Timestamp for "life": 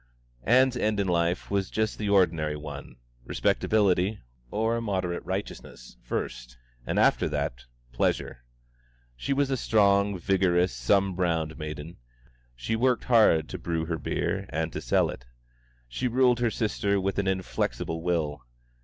1.07-1.51